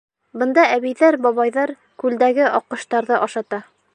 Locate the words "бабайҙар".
1.25-1.75